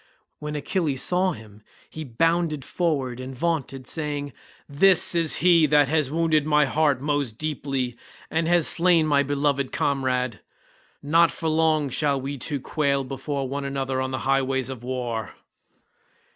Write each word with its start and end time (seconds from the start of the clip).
When 0.39 0.55
Achilles 0.55 1.03
saw 1.03 1.33
him 1.33 1.61
he 1.87 2.03
bounded 2.03 2.65
forward 2.65 3.19
and 3.19 3.35
vaunted 3.35 3.85
saying, 3.85 4.33
"This 4.67 5.13
is 5.13 5.35
he 5.45 5.67
that 5.67 5.89
has 5.89 6.09
wounded 6.09 6.43
my 6.43 6.65
heart 6.65 7.01
most 7.01 7.37
deeply 7.37 7.95
and 8.31 8.47
has 8.47 8.67
slain 8.67 9.05
my 9.05 9.21
beloved 9.21 9.71
comrade. 9.71 10.39
Not 11.03 11.29
for 11.31 11.49
long 11.49 11.89
shall 11.91 12.19
we 12.19 12.39
two 12.39 12.59
quail 12.59 13.03
before 13.03 13.47
one 13.47 13.63
another 13.63 14.01
on 14.01 14.09
the 14.09 14.17
highways 14.25 14.71
of 14.71 14.81
war." 14.83 15.35